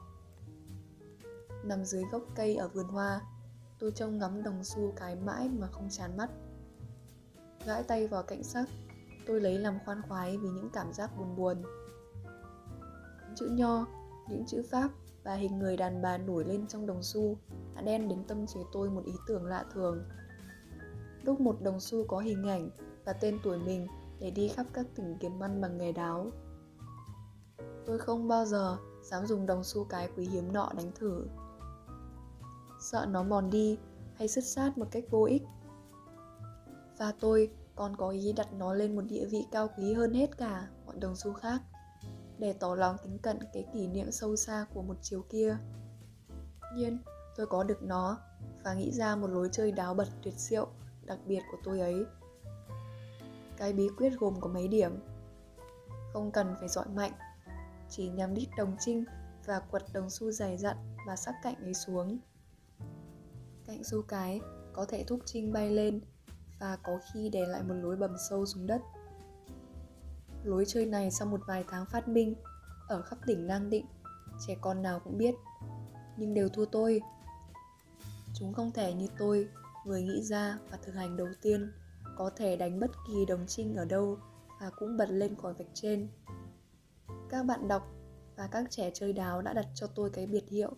Nằm 1.64 1.85
dưới 1.85 2.04
gốc 2.12 2.23
cây 2.35 2.57
ở 2.57 2.69
vườn 2.69 2.88
hoa, 2.88 3.21
tôi 3.78 3.90
trông 3.90 4.19
ngắm 4.19 4.42
đồng 4.42 4.64
xu 4.64 4.92
cái 4.97 5.16
mãi 5.16 5.49
mà 5.49 5.66
không 5.66 5.88
chán 5.90 6.16
mắt. 6.16 6.31
Gãi 7.66 7.83
tay 7.83 8.09
vào 8.09 8.23
cạnh 8.23 8.42
sắc, 8.42 8.69
tôi 9.26 9.40
lấy 9.40 9.59
làm 9.59 9.78
khoan 9.85 10.02
khoái 10.02 10.37
vì 10.37 10.49
những 10.49 10.71
cảm 10.73 10.92
giác 10.92 11.11
buồn 11.19 11.37
buồn. 11.37 11.62
Chữ 13.37 13.49
nho, 13.52 13.87
những 14.28 14.45
chữ 14.47 14.62
pháp 14.71 14.90
và 15.25 15.35
hình 15.35 15.59
người 15.59 15.76
đàn 15.76 16.02
bà 16.02 16.19
nổi 16.19 16.45
lên 16.45 16.66
trong 16.66 16.87
đồng 16.87 17.02
xu 17.02 17.37
đã 17.75 17.83
đen 17.83 18.09
đến 18.09 18.25
tâm 18.28 18.47
trí 18.47 18.61
tôi 18.73 18.90
một 18.90 19.02
ý 19.04 19.12
tưởng 19.28 19.45
lạ 19.45 19.64
thường. 19.75 20.04
Đúc 21.25 21.40
một 21.40 21.62
đồng 21.62 21.81
xu 21.81 22.07
có 22.09 22.19
hình 22.19 22.49
ảnh 22.49 22.71
và 23.04 23.12
tên 23.12 23.38
tuổi 23.42 23.59
mình 23.59 23.87
để 24.21 24.31
đi 24.31 24.49
khắp 24.49 24.66
các 24.73 24.87
tỉnh 24.95 25.16
kiếm 25.21 25.42
ăn 25.42 25.61
bằng 25.61 25.78
nghề 25.78 25.92
đáo 25.92 26.33
tôi 27.87 27.99
không 27.99 28.29
bao 28.29 28.45
giờ 28.45 28.79
dám 29.03 29.27
dùng 29.27 29.47
đồng 29.47 29.65
xu 29.65 29.85
cái 29.85 30.09
quý 30.17 30.27
hiếm 30.27 30.53
nọ 30.53 30.73
đánh 30.77 30.93
thử. 30.95 31.27
Sợ 32.81 33.07
nó 33.09 33.23
mòn 33.23 33.51
đi 33.51 33.79
hay 34.15 34.29
sứt 34.29 34.45
sát 34.45 34.79
một 34.79 34.87
cách 34.91 35.05
vô 35.11 35.25
ích. 35.25 35.43
Và 36.99 37.12
tôi 37.21 37.51
còn 37.77 37.97
có 37.97 38.09
ý 38.09 38.33
đặt 38.33 38.53
nó 38.53 38.75
lên 38.75 38.97
một 38.97 39.03
địa 39.03 39.25
vị 39.31 39.47
cao 39.51 39.69
quý 39.79 39.95
hơn 39.95 40.15
hết 40.15 40.39
cả 40.39 40.69
mọi 40.87 40.97
đồng 40.97 41.17
xu 41.17 41.33
khác, 41.33 41.62
để 42.39 42.53
tỏ 42.53 42.75
lòng 42.75 42.97
kính 43.03 43.19
cận 43.19 43.39
cái 43.53 43.67
kỷ 43.73 43.89
niệm 43.89 44.11
sâu 44.11 44.37
xa 44.37 44.67
của 44.75 44.83
một 44.83 44.97
chiều 45.03 45.25
kia. 45.29 45.57
Nhiên, 46.75 46.99
tôi 47.37 47.47
có 47.47 47.65
được 47.65 47.83
nó 47.83 48.19
và 48.65 48.75
nghĩ 48.75 48.93
ra 48.93 49.17
một 49.17 49.27
lối 49.27 49.49
chơi 49.53 49.73
đáo 49.73 49.95
bật 49.95 50.09
tuyệt 50.23 50.35
diệu 50.37 50.69
đặc 51.03 51.19
biệt 51.27 51.41
của 51.53 51.59
tôi 51.65 51.81
ấy. 51.81 52.05
Cái 53.57 53.73
bí 53.73 53.89
quyết 53.97 54.12
gồm 54.19 54.41
có 54.41 54.49
mấy 54.49 54.69
điểm. 54.69 54.93
Không 56.12 56.31
cần 56.31 56.55
phải 56.61 56.69
giỏi 56.69 56.87
mạnh 56.95 57.12
chỉ 57.97 58.09
nhắm 58.09 58.35
đít 58.35 58.49
đồng 58.57 58.77
trinh 58.81 59.05
và 59.47 59.61
quật 59.71 59.83
đồng 59.93 60.11
xu 60.11 60.31
dày 60.31 60.59
dặn 60.59 60.77
và 61.07 61.17
sắc 61.17 61.35
cạnh 61.43 61.55
ấy 61.55 61.75
xuống 61.75 62.19
cạnh 63.67 63.85
xu 63.85 64.03
cái 64.03 64.41
có 64.73 64.85
thể 64.85 65.05
thúc 65.05 65.21
trinh 65.25 65.53
bay 65.53 65.71
lên 65.71 66.01
và 66.61 66.77
có 66.83 66.99
khi 67.13 67.29
để 67.29 67.47
lại 67.47 67.63
một 67.63 67.75
lối 67.75 67.97
bầm 67.97 68.17
sâu 68.29 68.47
xuống 68.47 68.67
đất. 68.67 68.83
Lối 70.45 70.65
chơi 70.67 70.87
này 70.87 71.11
sau 71.11 71.29
một 71.29 71.41
vài 71.47 71.65
tháng 71.69 71.87
phát 71.87 72.09
minh, 72.09 72.35
ở 72.89 73.03
khắp 73.03 73.19
tỉnh 73.27 73.47
Nam 73.47 73.71
Định, 73.71 73.87
trẻ 74.47 74.57
con 74.61 74.83
nào 74.83 75.01
cũng 75.01 75.19
biết, 75.19 75.35
nhưng 76.17 76.35
đều 76.35 76.49
thua 76.49 76.65
tôi. 76.65 77.01
Chúng 78.35 78.53
không 78.53 78.73
thể 78.73 78.95
như 78.95 79.07
tôi, 79.19 79.49
người 79.87 80.03
nghĩ 80.03 80.23
ra 80.23 80.59
và 80.71 80.79
thực 80.83 80.95
hành 80.95 81.17
đầu 81.17 81.29
tiên, 81.43 81.73
có 82.17 82.31
thể 82.37 82.57
đánh 82.57 82.81
bất 82.81 82.91
kỳ 83.09 83.27
đồng 83.27 83.45
trinh 83.47 83.77
ở 83.77 83.85
đâu 83.85 84.19
và 84.61 84.71
cũng 84.79 84.97
bật 84.97 85.11
lên 85.11 85.37
khỏi 85.37 85.55
vạch 85.55 85.71
trên. 85.75 86.09
Các 87.33 87.47
bạn 87.47 87.69
đọc 87.69 87.83
và 88.37 88.49
các 88.53 88.71
trẻ 88.71 88.91
chơi 88.95 89.12
đáo 89.12 89.43
đã 89.43 89.53
đặt 89.53 89.67
cho 89.75 89.87
tôi 89.87 90.11
cái 90.11 90.27
biệt 90.27 90.49
hiệu 90.49 90.71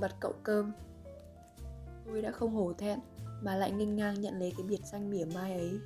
bật 0.00 0.12
cậu 0.20 0.32
cơm. 0.42 0.72
Tôi 2.06 2.22
đã 2.22 2.30
không 2.30 2.54
hổ 2.54 2.72
thẹn 2.72 2.98
mà 3.42 3.56
lại 3.56 3.72
nghênh 3.72 3.96
ngang 3.96 4.20
nhận 4.20 4.38
lấy 4.38 4.52
cái 4.56 4.66
biệt 4.66 4.80
danh 4.92 5.10
mỉa 5.10 5.24
mai 5.34 5.52
ấy 5.54 5.78